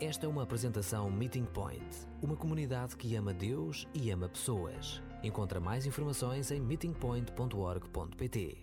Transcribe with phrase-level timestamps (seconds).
[0.00, 1.84] Esta é uma apresentação Meeting Point,
[2.22, 5.02] uma comunidade que ama Deus e ama pessoas.
[5.22, 8.56] Encontra mais informações em meetingpoint.org.pt.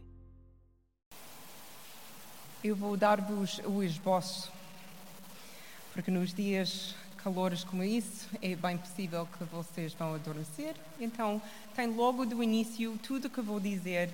[2.64, 4.52] Eu vou dar-vos o esboço,
[5.94, 10.76] porque nos dias calores como isso é bem possível que vocês vão adormecer.
[11.00, 11.40] Então,
[11.76, 14.10] tem logo do início tudo o que vou dizer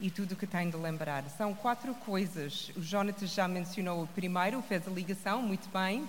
[0.00, 1.28] e tudo o que tem de lembrar.
[1.30, 2.70] São quatro coisas.
[2.76, 6.08] O Jonathan já mencionou o primeiro, fez a ligação, muito bem.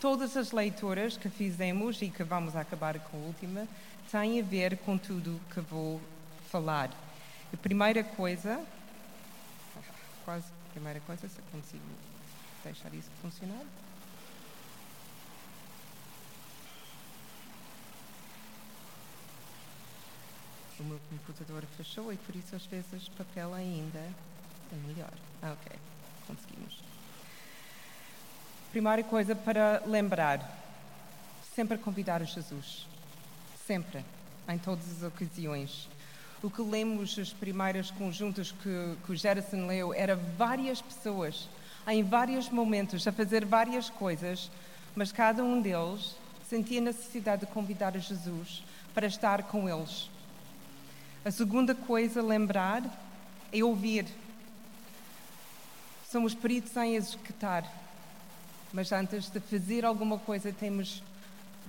[0.00, 3.66] Todas as leituras que fizemos e que vamos acabar com a última
[4.12, 6.00] têm a ver com tudo que vou
[6.50, 6.90] falar.
[7.52, 8.64] A primeira coisa,
[10.24, 11.82] quase a primeira coisa, se consigo
[12.62, 13.64] deixar isso funcionar.
[20.78, 25.12] O meu computador fechou e por isso às vezes papel ainda é melhor.
[25.42, 25.76] Ah, ok,
[26.28, 26.97] conseguimos.
[28.70, 30.46] Primeira coisa para lembrar:
[31.54, 32.86] sempre convidar Jesus.
[33.66, 34.04] Sempre,
[34.46, 35.88] em todas as ocasiões.
[36.42, 41.48] O que lemos, os primeiros conjuntos que, que o Gerson leu, era várias pessoas,
[41.86, 44.50] em vários momentos, a fazer várias coisas,
[44.94, 46.14] mas cada um deles
[46.46, 48.62] sentia necessidade de convidar Jesus
[48.94, 50.10] para estar com eles.
[51.24, 52.82] A segunda coisa a lembrar
[53.50, 54.06] é ouvir.
[56.10, 57.87] Somos peritos em executar
[58.72, 61.02] mas antes de fazer alguma coisa temos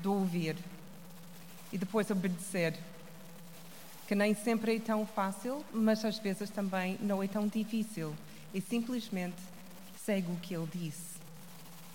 [0.02, 0.55] de ouvir
[1.72, 2.78] e depois obedecer.
[4.08, 8.16] Que nem sempre é tão fácil, mas às vezes também não é tão difícil.
[8.53, 9.38] E simplesmente
[10.03, 11.20] segue o que ele disse.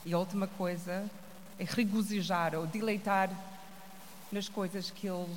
[0.06, 1.10] E a última coisa
[1.58, 3.30] é regozijar ou deleitar
[4.30, 5.28] nas coisas que ele,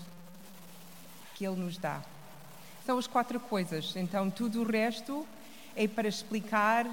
[1.35, 2.01] que ele nos dá.
[2.85, 3.95] São as quatro coisas.
[3.95, 5.25] Então, tudo o resto
[5.75, 6.85] é para explicar,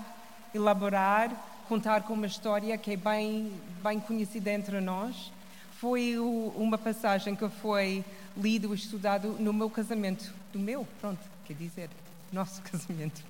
[0.55, 1.31] elaborar
[1.69, 5.33] contar com uma história que é bem, bem conhecida entre nós.
[5.81, 8.05] Foi o, uma passagem que foi
[8.37, 10.33] lido e estudado no meu casamento.
[10.53, 11.91] Do meu, pronto, quer dizer,
[12.33, 13.23] nosso casamento.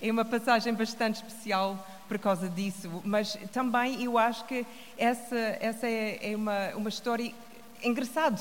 [0.00, 4.64] É uma passagem bastante especial por causa disso, mas também eu acho que
[4.96, 7.34] essa, essa é, é uma, uma história
[7.82, 8.40] engraçada.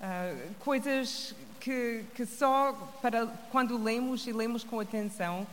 [0.00, 5.46] Uh, coisas que, que só para quando lemos e lemos com atenção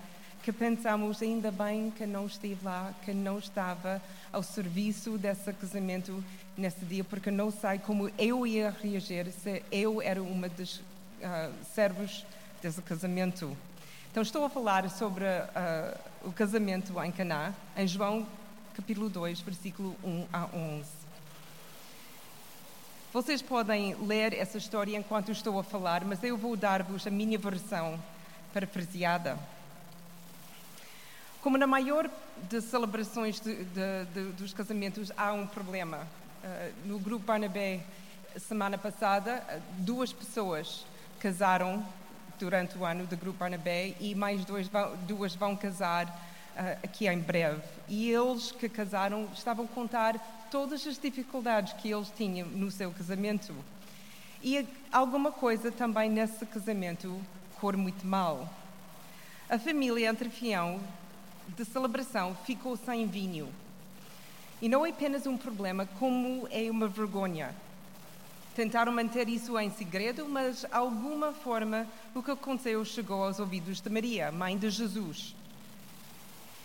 [0.46, 4.00] que pensamos ainda bem que não estive lá, que não estava
[4.32, 6.24] ao serviço desse casamento
[6.56, 11.52] nesse dia, porque não sei como eu ia reagir se eu era uma dos uh,
[11.74, 12.24] servos
[12.62, 13.58] desse casamento.
[14.12, 18.28] Então estou a falar sobre uh, o casamento em Caná, em João
[18.76, 20.86] capítulo 2, versículo 1 a 11.
[23.12, 27.40] Vocês podem ler essa história enquanto estou a falar, mas eu vou dar-vos a minha
[27.40, 28.00] versão
[28.54, 29.40] parafraseada.
[31.46, 32.10] Como na maior
[32.50, 36.00] das celebrações de, de, de, dos casamentos há um problema.
[36.44, 37.82] Uh, no grupo Barnabé,
[38.36, 39.44] semana passada,
[39.78, 40.84] duas pessoas
[41.20, 41.86] casaram
[42.40, 47.20] durante o ano do grupo Barnabé e mais vão, duas vão casar uh, aqui em
[47.20, 47.62] breve.
[47.88, 50.18] E eles que casaram estavam a contar
[50.50, 53.54] todas as dificuldades que eles tinham no seu casamento.
[54.42, 57.22] E alguma coisa também nesse casamento
[57.62, 58.52] corre muito mal.
[59.48, 60.82] A família anfitrião
[61.50, 63.50] de celebração ficou sem vinho.
[64.62, 67.54] E não é apenas um problema, como é uma vergonha.
[68.56, 73.82] Tentaram manter isso em segredo, mas de alguma forma o que aconteceu chegou aos ouvidos
[73.82, 75.36] de Maria, mãe de Jesus.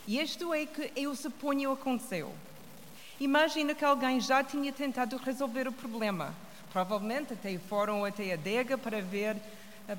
[0.06, 2.32] E isto é que eu suponho aconteceu.
[3.18, 6.32] Imagina que alguém já tinha tentado resolver o problema.
[6.72, 9.36] Provavelmente até foram até a adega para ver,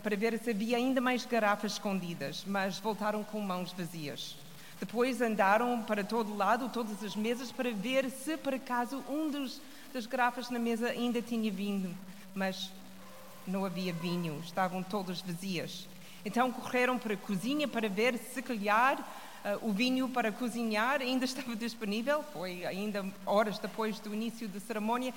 [0.02, 4.38] para ver se havia ainda mais garrafas escondidas, mas voltaram com mãos vazias.
[4.82, 9.62] Depois andaram para todo lado, todas as mesas, para ver se por acaso um dos,
[9.94, 11.96] das garrafas na mesa ainda tinha vinho,
[12.34, 12.72] mas
[13.46, 15.88] não havia vinho, estavam todas vazias.
[16.26, 21.26] Então correram para a cozinha para ver se calhar uh, o vinho para cozinhar ainda
[21.26, 22.24] estava disponível.
[22.34, 25.14] Foi ainda horas depois do início da cerimónia.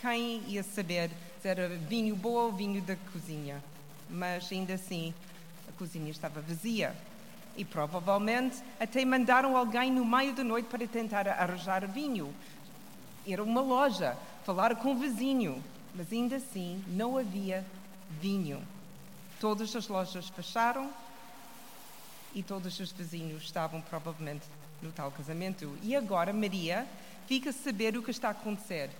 [0.00, 1.10] Quem ia saber
[1.42, 3.60] se era vinho bom ou vinho da cozinha?
[4.08, 5.12] Mas ainda assim,
[5.68, 6.94] a cozinha estava vazia.
[7.56, 12.32] E provavelmente até mandaram alguém no meio da noite para tentar arranjar vinho.
[13.26, 15.62] Era uma loja, falar com o vizinho,
[15.94, 17.64] mas ainda assim não havia
[18.20, 18.62] vinho.
[19.40, 20.90] Todas as lojas fecharam
[22.34, 24.46] e todos os vizinhos estavam provavelmente
[24.80, 25.76] no tal casamento.
[25.82, 26.86] E agora Maria
[27.26, 28.90] fica a saber o que está a acontecer.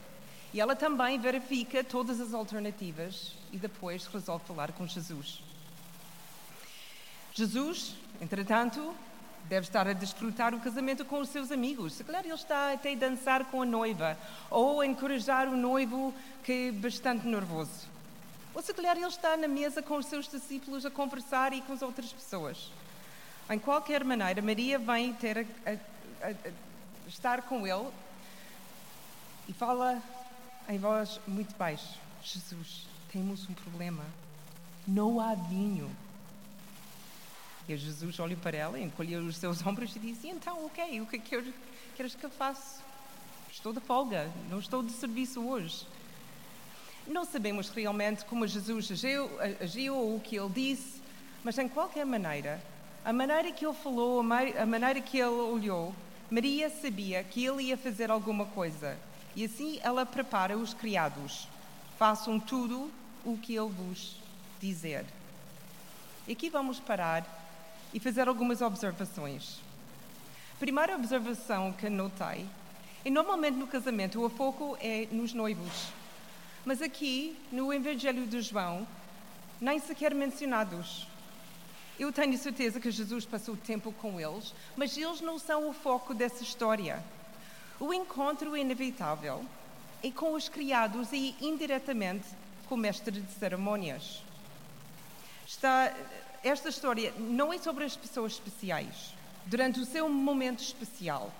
[0.52, 5.47] E ela também verifica todas as alternativas e depois resolve falar com Jesus.
[7.38, 8.94] Jesus, entretanto,
[9.48, 11.94] Deve estar a desfrutar o casamento com os seus amigos.
[11.94, 14.18] Se calhar ele está até a dançar com a noiva
[14.50, 16.14] ou a encorajar o noivo
[16.44, 17.88] que é bastante nervoso.
[18.54, 21.72] Ou se calhar ele está na mesa com os seus discípulos a conversar e com
[21.72, 22.70] as outras pessoas.
[23.48, 26.34] Em qualquer maneira, Maria vem ter a, a, a,
[27.08, 27.88] estar com ele
[29.48, 30.02] e fala
[30.68, 34.04] em voz muito baixa: Jesus, temos um problema.
[34.86, 35.90] Não há vinho.
[37.68, 41.18] E Jesus olha para ela, encolheu os seus ombros e disse: Então, ok, o que
[41.18, 42.82] queres que eu faça?
[43.52, 45.86] Estou de folga, não estou de serviço hoje.
[47.06, 49.30] Não sabemos realmente como Jesus agiu,
[49.60, 51.02] agiu ou o que ele disse,
[51.44, 52.62] mas em qualquer maneira,
[53.04, 55.94] a maneira que ele falou, a maneira que ele olhou,
[56.30, 58.98] Maria sabia que ele ia fazer alguma coisa.
[59.34, 61.48] E assim ela prepara os criados.
[61.98, 62.90] Façam tudo
[63.24, 64.16] o que ele vos
[64.60, 65.04] dizer.
[66.26, 67.24] E aqui vamos parar
[67.92, 69.60] e fazer algumas observações.
[70.58, 72.46] Primeira observação que notei
[73.04, 75.92] é normalmente no casamento o foco é nos noivos.
[76.64, 78.86] Mas aqui, no Evangelho de João,
[79.60, 81.06] nem sequer mencionados.
[81.98, 86.14] Eu tenho certeza que Jesus passou tempo com eles, mas eles não são o foco
[86.14, 87.02] dessa história.
[87.80, 89.44] O encontro é inevitável
[90.02, 92.26] é com os criados e indiretamente
[92.68, 94.22] com o mestre de cerimônias.
[95.46, 95.92] Está,
[96.42, 99.14] esta história não é sobre as pessoas especiais,
[99.46, 101.32] durante o seu momento especial.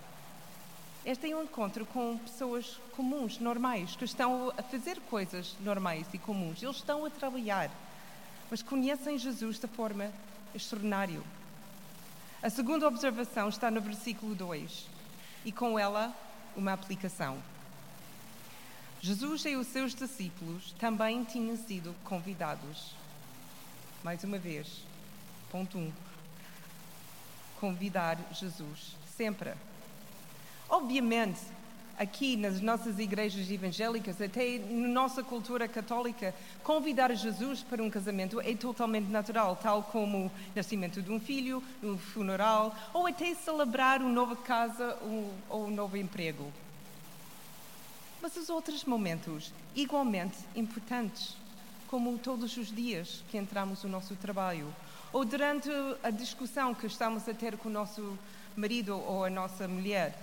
[1.05, 6.19] Este é um encontro com pessoas comuns, normais, que estão a fazer coisas normais e
[6.19, 6.63] comuns.
[6.63, 7.71] Eles estão a trabalhar,
[8.51, 10.13] mas conhecem Jesus de forma
[10.55, 11.21] extraordinária.
[12.43, 14.87] A segunda observação está no versículo 2
[15.45, 16.15] e com ela
[16.57, 17.39] uma aplicação.
[19.01, 22.95] Jesus e os seus discípulos também tinham sido convidados.
[24.03, 24.88] Mais uma vez,
[25.51, 25.81] ponto 1.
[25.81, 25.93] Um,
[27.61, 29.53] convidar Jesus sempre.
[30.69, 31.41] Obviamente,
[31.99, 38.41] aqui nas nossas igrejas evangélicas, até na nossa cultura católica, convidar Jesus para um casamento
[38.41, 44.01] é totalmente natural, tal como o nascimento de um filho, um funeral, ou até celebrar
[44.01, 44.97] uma nova casa
[45.49, 46.53] ou um novo emprego.
[48.23, 51.37] Mas os outros momentos, igualmente importantes,
[51.89, 54.73] como todos os dias que entramos no nosso trabalho,
[55.13, 55.71] ou durante
[56.03, 58.17] a discussão que estamos a ter com o nosso
[58.55, 60.17] marido ou a nossa mulher,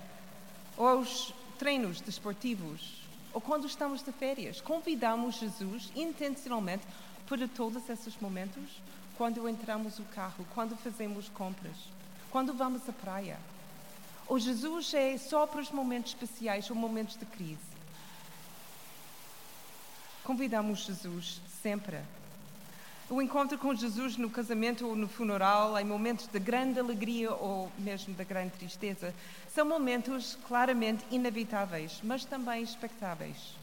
[0.78, 3.02] ou aos treinos desportivos,
[3.34, 4.62] ou quando estamos de férias.
[4.62, 6.86] Convidamos Jesus intencionalmente
[7.28, 8.82] para todos esses momentos,
[9.18, 11.76] quando entramos no carro, quando fazemos compras,
[12.30, 13.40] quando vamos à praia.
[14.28, 17.76] Ou Jesus é só para os momentos especiais ou momentos de crise.
[20.24, 21.98] Convidamos Jesus sempre.
[23.10, 27.72] O encontro com Jesus no casamento ou no funeral, em momentos de grande alegria ou
[27.80, 29.12] mesmo de grande tristeza,
[29.52, 33.56] são momentos claramente inevitáveis, mas também expectáveis.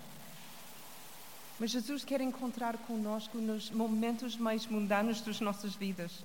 [1.60, 6.24] Mas Jesus quer encontrar conosco nos momentos mais mundanos das nossas vidas.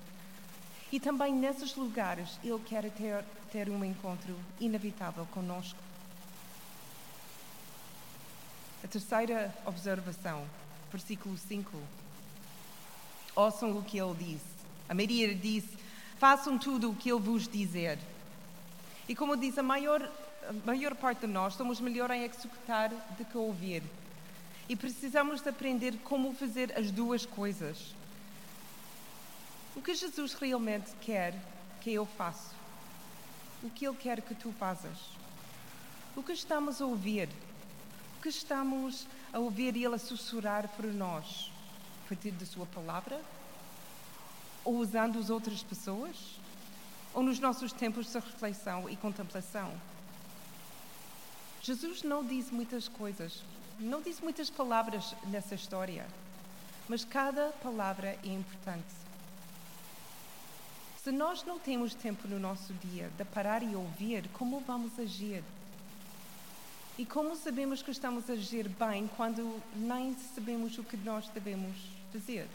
[0.91, 5.77] E também nesses lugares Ele quer ter, ter um encontro inevitável conosco.
[8.83, 10.44] A terceira observação,
[10.92, 11.72] versículo 5.
[13.36, 14.57] Ouçam o que ele disse.
[14.89, 15.78] A Maria disse:
[16.18, 18.00] Façam tudo o que ele vos dizer.
[19.07, 20.01] E como diz, a maior,
[20.50, 23.84] a maior parte de nós somos melhor em executar do que ouvir.
[24.67, 27.96] E precisamos de aprender como fazer as duas coisas.
[29.75, 31.34] O que Jesus realmente quer
[31.79, 32.56] que eu faça?
[33.63, 34.98] O que Ele quer que tu faças?
[36.15, 37.29] O que estamos a ouvir?
[38.27, 41.51] que estamos a ouvir Ele a sussurrar para nós?
[42.03, 43.22] A partir da Sua palavra?
[44.65, 46.15] Ou usando as outras pessoas?
[47.13, 49.72] Ou nos nossos tempos de reflexão e contemplação?
[51.62, 53.44] Jesus não diz muitas coisas,
[53.79, 56.08] não diz muitas palavras nessa história,
[56.89, 58.96] mas cada palavra é importante.
[61.03, 65.44] Se nós não temos tempo no nosso dia de parar e ouvir, como vamos agir?
[66.98, 71.75] E como sabemos que estamos a agir bem quando nem sabemos o que nós devemos
[72.12, 72.48] fazer?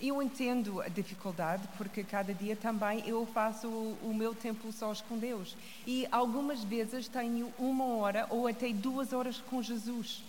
[0.00, 5.18] Eu entendo a dificuldade, porque cada dia também eu faço o, meu tempo sós com
[5.18, 5.56] Deus.
[5.84, 10.22] E algumas vezes tenho uma hora ou até duas horas com Jesus.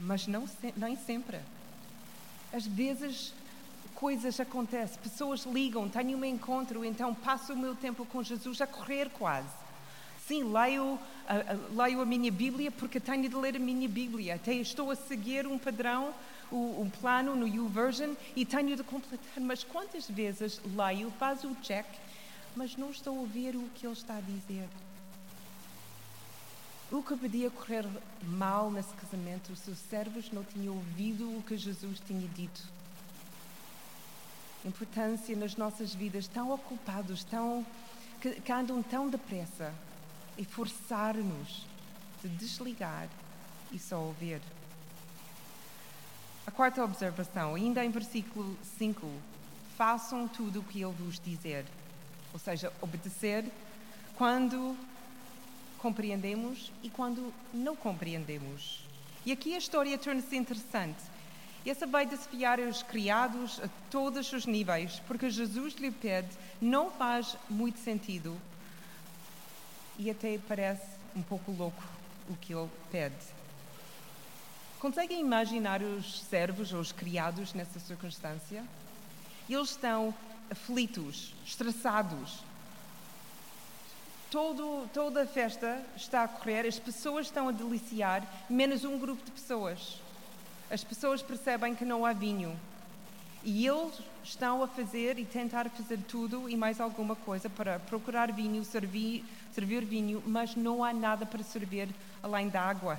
[0.00, 1.40] Mas não, nem sempre.
[2.52, 3.34] Às vezes
[3.96, 8.66] coisas acontecem, pessoas ligam, tenho um encontro, então passo o meu tempo com Jesus a
[8.66, 9.63] correr quase.
[10.26, 10.98] Sim, leio,
[11.76, 14.36] leio a minha Bíblia porque tenho de ler a minha Bíblia.
[14.36, 16.14] Até estou a seguir um padrão,
[16.50, 21.86] o plano no YouVersion e tenho de completar, mas quantas vezes leio, faço o check,
[22.54, 24.68] mas não estou a ouvir o que ele está a dizer?
[26.92, 27.84] O que podia correr
[28.22, 32.62] mal nesse casamento, os seus servos não tinham ouvido o que Jesus tinha dito.
[34.64, 37.66] Importância nas nossas vidas, tão ocupados, tão,
[38.20, 39.74] que, que andam tão depressa,
[40.36, 41.66] e forçar-nos
[42.22, 43.08] de desligar
[43.72, 44.40] e só ouvir.
[46.46, 49.10] A quarta observação, ainda em versículo 5,
[49.76, 51.64] façam tudo o que ele vos dizer.
[52.32, 53.44] Ou seja, obedecer
[54.16, 54.76] quando
[55.78, 58.80] compreendemos e quando não compreendemos.
[59.24, 61.02] E aqui a história torna-se interessante.
[61.64, 66.28] Essa vai desafiar os criados a todos os níveis, porque Jesus lhe pede,
[66.60, 68.38] não faz muito sentido
[69.98, 71.82] e até parece um pouco louco
[72.28, 73.14] o que ele pede.
[74.80, 78.64] Conseguem imaginar os servos ou os criados nessa circunstância?
[79.48, 80.14] Eles estão
[80.50, 82.42] aflitos, estressados,
[84.34, 88.20] Todo, toda a festa está a correr, as pessoas estão a deliciar,
[88.50, 90.00] menos um grupo de pessoas.
[90.68, 92.58] As pessoas percebem que não há vinho.
[93.44, 98.32] E eles estão a fazer e tentar fazer tudo e mais alguma coisa para procurar
[98.32, 99.22] vinho, servir,
[99.52, 101.88] servir vinho, mas não há nada para servir
[102.22, 102.98] além da água.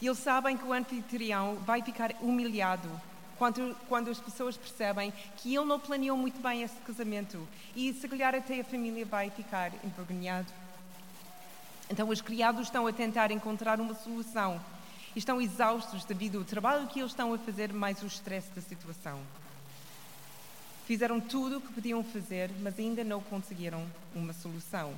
[0.00, 2.88] E eles sabem que o anfitrião vai ficar humilhado
[3.36, 8.06] quando, quando as pessoas percebem que ele não planeou muito bem esse casamento e se
[8.08, 10.52] calhar até a família vai ficar envergonhado.
[11.90, 14.60] Então os criados estão a tentar encontrar uma solução
[15.14, 18.60] e estão exaustos devido ao trabalho que eles estão a fazer, mais o estresse da
[18.60, 19.20] situação.
[20.86, 24.92] Fizeram tudo o que podiam fazer, mas ainda não conseguiram uma solução.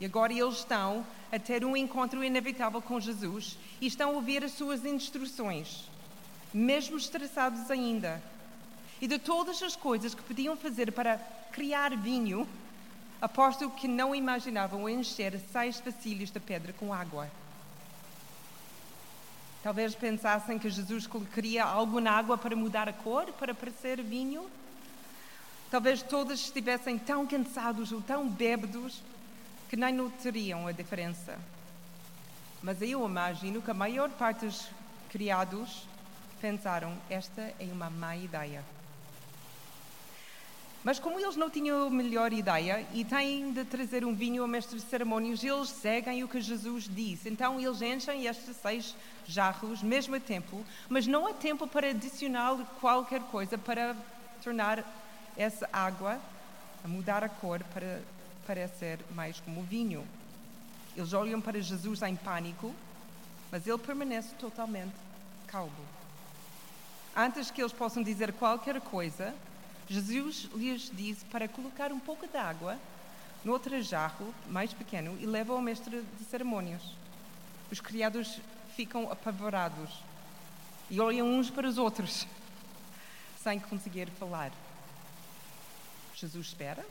[0.00, 4.42] E agora eles estão a ter um encontro inevitável com Jesus e estão a ouvir
[4.42, 5.90] as suas instruções
[6.52, 8.22] mesmo estressados ainda.
[9.00, 11.18] E de todas as coisas que podiam fazer para
[11.52, 12.46] criar vinho,
[13.20, 17.30] aposto que não imaginavam encher seis vasilhos de pedra com água.
[19.62, 24.50] Talvez pensassem que Jesus colocaria algo na água para mudar a cor, para parecer vinho.
[25.70, 29.02] Talvez todos estivessem tão cansados ou tão bêbados
[29.68, 31.38] que nem notariam a diferença.
[32.62, 34.68] Mas eu imagino que a maior parte dos
[35.10, 35.86] criados
[36.40, 38.64] pensaram: esta é uma má ideia.
[40.82, 44.78] Mas como eles não tinham melhor ideia e têm de trazer um vinho ao mestre
[44.78, 47.28] de cerimônias, eles seguem o que Jesus disse.
[47.28, 48.96] Então eles enchem estes seis
[49.26, 53.94] jarros, mesmo a tempo, mas não há tempo para adicionar qualquer coisa para
[54.42, 54.82] tornar
[55.36, 56.18] essa água,
[56.82, 58.00] a mudar a cor para
[58.46, 60.06] parecer mais como vinho.
[60.96, 62.74] Eles olham para Jesus em pânico,
[63.52, 64.94] mas ele permanece totalmente
[65.46, 65.70] calmo.
[67.14, 69.34] Antes que eles possam dizer qualquer coisa,
[69.90, 72.78] Jesus lhes disse para colocar um pouco de água
[73.44, 76.80] no outro jarro mais pequeno e leva ao mestre de cerimônias.
[77.72, 78.38] Os criados
[78.76, 79.90] ficam apavorados
[80.88, 82.24] e olham uns para os outros,
[83.42, 84.52] sem conseguir falar.
[86.14, 86.86] Jesus espera,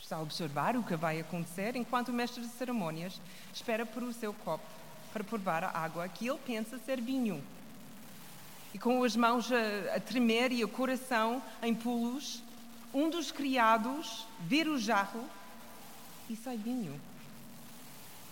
[0.00, 3.20] está a observar o que vai acontecer, enquanto o mestre de cerimônias
[3.52, 4.64] espera por o seu copo
[5.12, 7.44] para provar a água que ele pensa ser vinho
[8.74, 12.42] e com as mãos a, a tremer e o coração em pulos,
[12.92, 15.24] um dos criados vira o jarro
[16.28, 16.98] e sai vinho.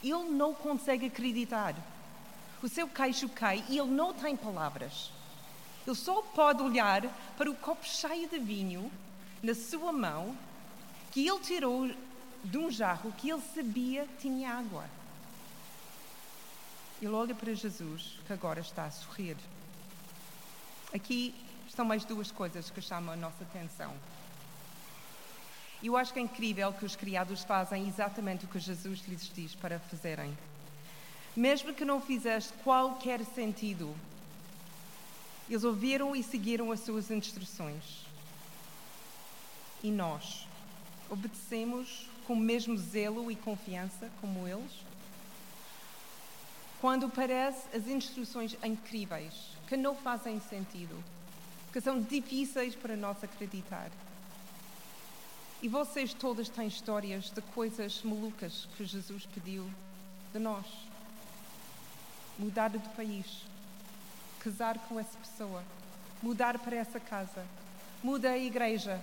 [0.03, 1.75] Ele não consegue acreditar.
[2.63, 5.11] O seu queixo cai e ele não tem palavras.
[5.87, 7.03] Ele só pode olhar
[7.37, 8.91] para o copo cheio de vinho
[9.43, 10.37] na sua mão
[11.13, 11.91] que ele tirou
[12.45, 14.85] de um jarro que ele sabia tinha água.
[17.01, 19.37] Ele olha para Jesus, que agora está a sorrir.
[20.97, 21.35] Aqui
[21.69, 23.93] estão mais duas coisas que chamam a nossa atenção.
[25.83, 29.55] Eu acho que é incrível que os criados fazem exatamente o que Jesus lhes diz
[29.55, 30.35] para fazerem.
[31.37, 33.95] Mesmo que não fizesse qualquer sentido,
[35.51, 38.07] eles ouviram e seguiram as suas instruções.
[39.83, 40.49] E nós
[41.11, 44.73] obedecemos com o mesmo zelo e confiança como eles?
[46.81, 51.03] Quando parece as instruções incríveis, que não fazem sentido,
[51.73, 53.91] que são difíceis para nós acreditar.
[55.63, 59.69] E vocês todas têm histórias de coisas malucas que Jesus pediu
[60.33, 60.67] de nós.
[62.39, 63.43] Mudar de país,
[64.39, 65.65] casar com essa pessoa,
[66.23, 67.45] mudar para essa casa,
[68.03, 69.03] muda a igreja,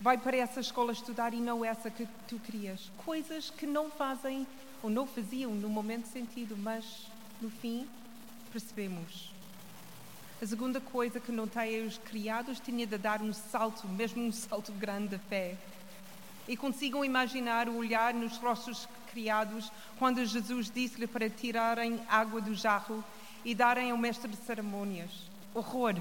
[0.00, 2.90] vai para essa escola estudar e não essa que tu querias.
[3.04, 4.46] Coisas que não fazem
[4.82, 7.06] ou não faziam no momento sentido, mas
[7.40, 7.88] no fim
[8.48, 9.32] percebemos.
[10.40, 14.30] A segunda coisa que notei é os criados tinham de dar um salto, mesmo um
[14.30, 15.56] salto grande de fé.
[16.46, 22.54] E consigam imaginar o olhar nos rostos criados quando Jesus disse-lhe para tirarem água do
[22.54, 23.04] jarro
[23.44, 25.10] e darem ao mestre de cerimônias.
[25.52, 25.96] Horror!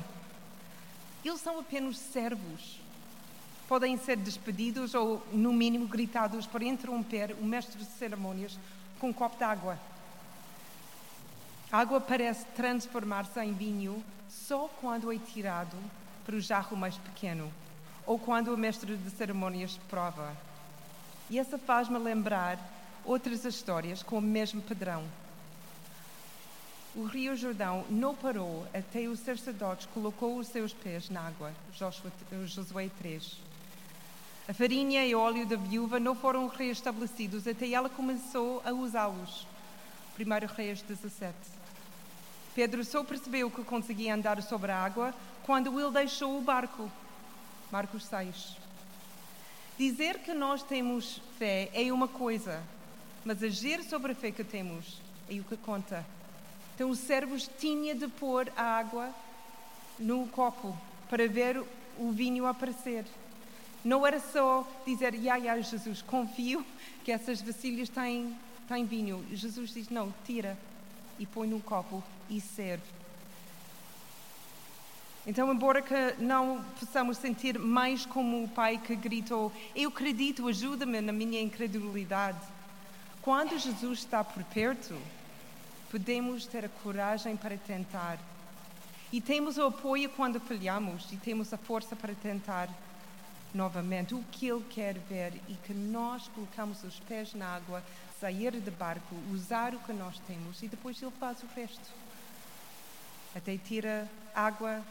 [1.25, 2.79] Eles são apenas servos.
[3.67, 8.57] Podem ser despedidos ou, no mínimo, gritados para interromper o mestre de cerimônias
[8.99, 9.79] com um copo de água.
[11.69, 15.75] A água parece transformar-se em vinho só quando é tirado
[16.25, 17.51] para o jarro mais pequeno
[18.05, 20.36] ou quando o mestre de cerimônias prova.
[21.29, 22.57] E essa faz-me lembrar
[23.03, 25.03] outras histórias com o mesmo padrão.
[26.95, 31.51] O rio Jordão não parou até o sacerdote colocou os seus pés na água.
[31.74, 33.38] Josué 3.
[34.47, 39.45] A farinha e o óleo da viúva não foram reestabelecidos até ela começou a usá-los.
[40.17, 41.36] 1 Reis 17.
[42.55, 46.91] Pedro só percebeu que conseguia andar sobre a água quando ele deixou o barco.
[47.71, 48.57] Marcos 6.
[49.77, 52.63] Dizer que nós temos fé é uma coisa,
[53.24, 56.03] mas agir sobre a fé que temos é o que conta.
[56.74, 59.13] Então, os servos tinha de pôr a água
[60.00, 60.75] no copo
[61.09, 61.63] para ver
[61.97, 63.05] o vinho aparecer.
[63.83, 66.65] Não era só dizer, ya, ya, Jesus, confio
[67.03, 68.36] que essas vasilhas têm,
[68.67, 69.25] têm vinho.
[69.31, 70.57] Jesus diz, não, tira
[71.19, 72.83] e põe num copo e serve.
[75.25, 81.01] Então, embora que não possamos sentir mais como o pai que gritou, eu acredito, ajuda-me
[81.01, 82.39] na minha incredulidade.
[83.21, 84.97] Quando Jesus está por perto,
[85.91, 88.17] podemos ter a coragem para tentar.
[89.12, 92.69] E temos o apoio quando falhamos e temos a força para tentar
[93.53, 97.83] novamente o que Ele quer ver e que nós colocamos os pés na água,
[98.19, 101.89] sair do barco, usar o que nós temos e depois Ele faz o resto.
[103.36, 104.83] Até tira água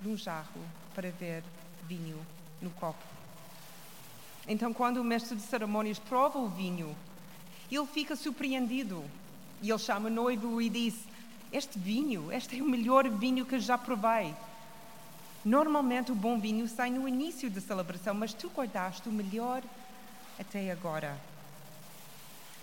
[0.00, 0.60] de um jarro
[0.94, 1.42] para ver
[1.86, 2.18] vinho
[2.60, 3.04] no copo.
[4.46, 6.94] Então, quando o mestre de cerimônias prova o vinho,
[7.70, 9.02] ele fica surpreendido
[9.62, 10.94] e ele chama o noivo e diz:
[11.52, 14.34] Este vinho, este é o melhor vinho que já provei.
[15.44, 19.62] Normalmente o bom vinho sai no início da celebração, mas tu guardaste o melhor
[20.38, 21.18] até agora.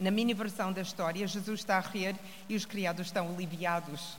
[0.02, 2.16] Na mini versão da história, Jesus está a rir
[2.50, 4.18] e os criados estão aliviados.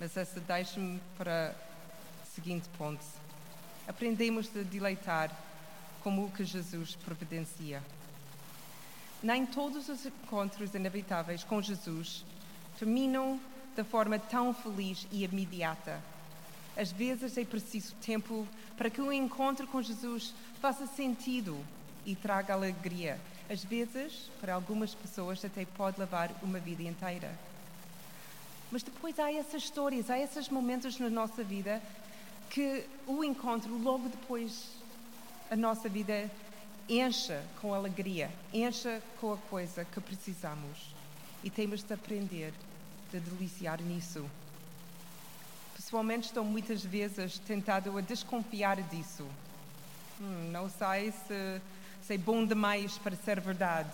[0.00, 1.54] Mas essa deixa-me para
[2.24, 3.04] o seguinte ponto.
[3.86, 5.30] Aprendemos a deleitar
[6.02, 7.80] como o que Jesus providencia.
[9.22, 12.24] Nem todos os encontros inevitáveis com Jesus
[12.78, 13.38] terminam
[13.76, 16.02] de forma tão feliz e imediata
[16.76, 21.58] às vezes é preciso tempo para que o encontro com Jesus faça sentido
[22.04, 23.18] e traga alegria.
[23.48, 27.32] Às vezes, para algumas pessoas, até pode levar uma vida inteira.
[28.70, 31.80] Mas depois há essas histórias, há esses momentos na nossa vida
[32.50, 34.70] que o encontro, logo depois,
[35.50, 36.30] a nossa vida
[36.88, 40.94] encha com alegria, encha com a coisa que precisamos.
[41.44, 42.52] E temos de aprender
[43.14, 44.28] a deliciar nisso
[45.86, 49.24] pessoalmente estou muitas vezes tentado a desconfiar disso.
[50.20, 51.60] Hum, não sei se,
[52.06, 53.90] se é bom demais para ser verdade.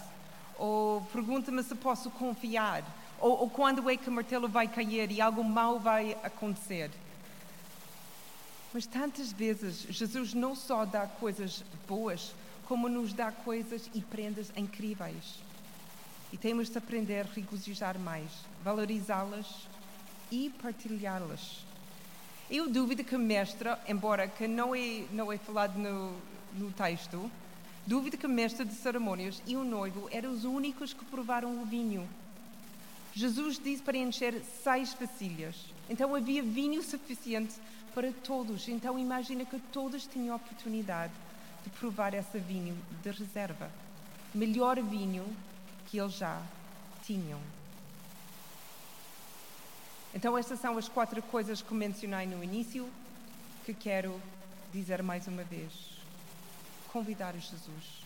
[0.59, 2.85] Ou pergunta-me se posso confiar.
[3.19, 6.91] Ou, ou quando é que o martelo vai cair e algo mal vai acontecer.
[8.75, 12.35] Mas tantas vezes Jesus não só dá coisas boas,
[12.67, 15.41] como nos dá coisas e prendas incríveis.
[16.33, 18.31] E temos de aprender a regozijar mais,
[18.63, 19.47] valorizá-las
[20.31, 21.65] e partilhá-las.
[22.51, 26.15] Eu duvido que a mestra, embora que não é, não é falado no,
[26.55, 27.31] no texto,
[27.87, 31.65] duvido que a mestra de cerimônias e o noivo eram os únicos que provaram o
[31.65, 32.09] vinho.
[33.15, 35.57] Jesus disse para encher seis vasilhas.
[35.89, 37.55] Então havia vinho suficiente
[37.95, 38.69] para todos.
[38.69, 41.13] Então imagina que todos tinham a oportunidade
[41.63, 43.71] de provar esse vinho de reserva.
[44.35, 45.25] Melhor vinho
[45.87, 46.41] que eles já
[47.05, 47.39] tinham.
[50.15, 52.89] Então, estas são as quatro coisas que mencionei no início
[53.65, 54.21] que quero
[54.73, 56.02] dizer mais uma vez.
[56.93, 58.05] Convidar Jesus.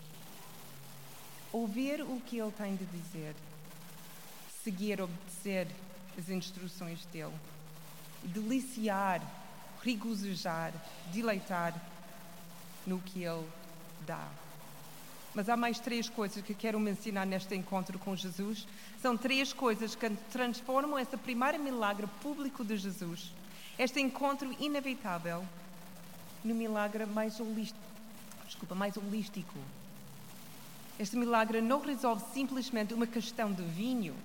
[1.51, 3.35] Ouvir o que Ele tem de dizer.
[4.63, 5.67] Seguir, obedecer
[6.17, 7.33] as instruções dele.
[8.23, 9.21] Deliciar,
[9.83, 10.73] regozijar,
[11.11, 11.73] deleitar
[12.85, 13.45] no que Ele
[14.05, 14.25] dá.
[15.35, 18.65] Mas há mais três coisas que quero mencionar neste encontro com Jesus.
[19.01, 23.31] São três coisas que transformam esse primeiro milagre público de Jesus,
[23.77, 25.45] este encontro inevitável,
[26.43, 27.96] no milagre mais holístico.
[28.47, 29.59] Desculpa, mais holístico.
[30.97, 34.15] Este milagre não resolve simplesmente uma questão de vinho.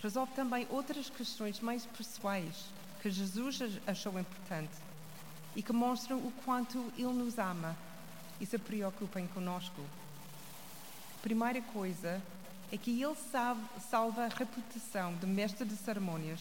[0.00, 2.66] resolve também outras questões mais pessoais
[3.02, 4.72] que Jesus achou importante
[5.56, 7.76] e que mostram o quanto Ele nos ama
[8.40, 9.82] e se preocupa em conosco.
[11.20, 12.22] Primeira coisa
[12.70, 13.16] é que Ele
[13.90, 16.40] salva a reputação do mestre de cerimônias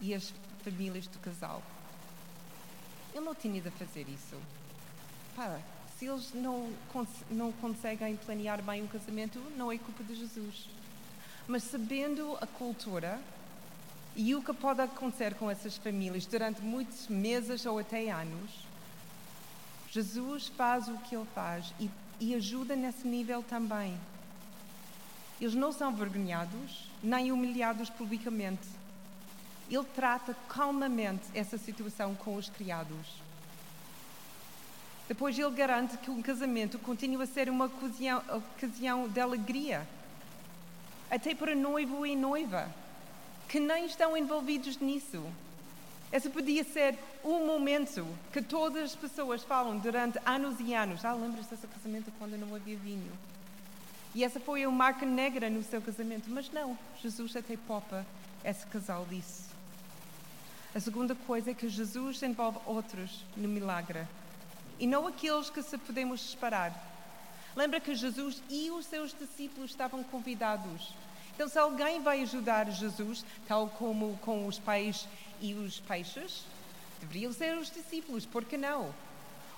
[0.00, 0.32] e as
[0.64, 1.62] famílias do casal.
[3.14, 4.40] Ele não tinha de fazer isso.
[5.36, 5.60] Pá,
[6.02, 6.68] se eles não,
[7.30, 10.68] não conseguem planear bem um casamento, não é culpa de Jesus.
[11.46, 13.20] Mas sabendo a cultura
[14.16, 18.50] e o que pode acontecer com essas famílias durante muitos meses ou até anos,
[19.92, 21.88] Jesus faz o que ele faz e,
[22.18, 23.96] e ajuda nesse nível também.
[25.40, 28.66] Eles não são vergonhados nem humilhados publicamente.
[29.70, 33.22] Ele trata calmamente essa situação com os criados.
[35.08, 38.22] Depois ele garante que um casamento continua a ser uma ocasião,
[38.56, 39.86] ocasião de alegria,
[41.10, 42.68] até para noivo e noiva,
[43.48, 45.22] que nem estão envolvidos nisso.
[46.12, 51.04] Esse podia ser um momento que todas as pessoas falam durante anos e anos.
[51.04, 53.12] Ah, lembras desse casamento quando não havia vinho?
[54.14, 56.28] E essa foi uma marca negra no seu casamento.
[56.28, 58.04] Mas não, Jesus até popa
[58.44, 59.50] esse casal disso.
[60.74, 64.06] A segunda coisa é que Jesus envolve outros no milagre.
[64.78, 66.72] E não aqueles que se podemos esperar.
[67.54, 70.94] Lembra que Jesus e os seus discípulos estavam convidados.
[71.34, 75.08] Então, se alguém vai ajudar Jesus, tal como com os pais
[75.40, 76.44] e os peixes,
[77.00, 78.94] deveriam ser os discípulos, por que não?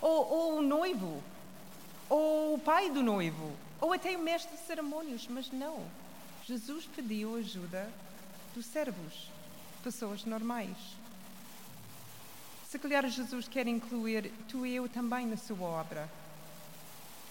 [0.00, 1.22] Ou, ou o noivo,
[2.08, 5.84] ou o pai do noivo, ou até o mestre de cerimônias, mas não.
[6.46, 7.88] Jesus pediu ajuda
[8.54, 9.30] dos servos,
[9.82, 10.76] pessoas normais.
[12.74, 16.10] Se calhar Jesus quer incluir tu e eu também na sua obra.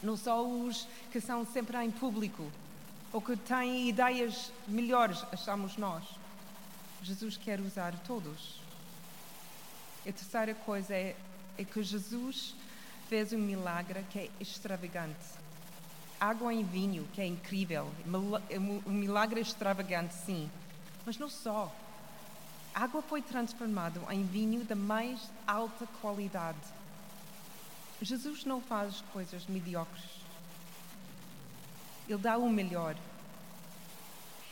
[0.01, 2.49] Não só os que são sempre em público,
[3.11, 6.05] ou que têm ideias melhores, achamos nós.
[7.01, 8.61] Jesus quer usar todos.
[10.07, 11.13] A terceira coisa é,
[11.57, 12.55] é que Jesus
[13.09, 15.25] fez um milagre que é extravagante.
[16.21, 17.91] Água em vinho, que é incrível.
[18.87, 20.49] Um milagre extravagante, sim.
[21.05, 21.69] Mas não só.
[22.73, 26.57] Água foi transformada em vinho da mais alta qualidade.
[28.01, 30.03] Jesus não faz coisas mediocres.
[32.09, 32.95] Ele dá o melhor.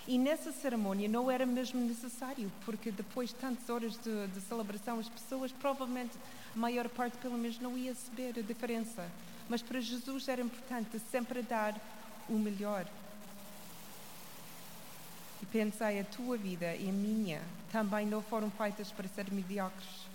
[0.08, 5.00] E nessa cerimônia não era mesmo necessário, porque depois de tantas horas de, de, celebração,
[5.00, 6.18] as pessoas, provavelmente,
[6.56, 9.10] a maior parte pelo menos, não ia saber a diferença.
[9.50, 11.80] Mas para Jesus era importante sempre dar
[12.30, 12.86] o melhor.
[15.42, 20.08] E pensei, a tua vida e a minha também não foram feitas para ser mediocres.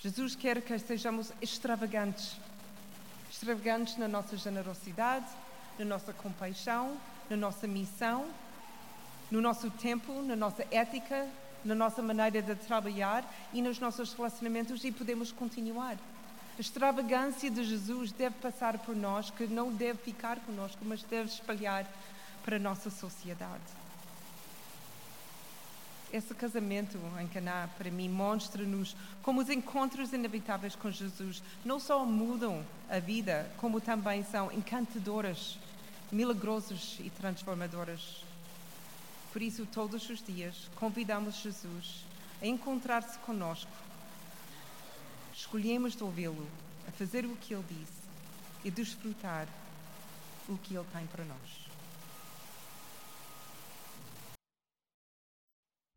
[0.00, 2.36] Jesus quer que sejamos extravagantes.
[3.30, 5.26] Extravagantes na nossa generosidade,
[5.78, 6.96] na nossa compaixão,
[7.28, 8.28] na nossa missão
[9.32, 11.26] no nosso tempo, na nossa ética,
[11.64, 15.96] na nossa maneira de trabalhar e nos nossos relacionamentos e podemos continuar.
[16.58, 21.30] A extravagância de Jesus deve passar por nós, que não deve ficar conosco, mas deve
[21.30, 21.86] espalhar
[22.44, 23.81] para a nossa sociedade.
[26.12, 32.04] Esse casamento em Caná, para mim, mostra-nos como os encontros inevitáveis com Jesus não só
[32.04, 35.58] mudam a vida, como também são encantadoras,
[36.10, 38.22] milagrosas e transformadoras.
[39.32, 42.04] Por isso, todos os dias, convidamos Jesus
[42.42, 43.72] a encontrar-se conosco.
[45.34, 46.46] Escolhemos de ouvi-lo,
[46.86, 48.02] a fazer o que ele disse
[48.62, 49.48] e desfrutar
[50.46, 51.61] o que ele tem para nós.